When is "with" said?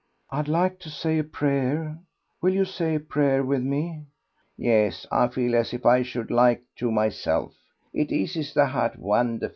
3.43-3.61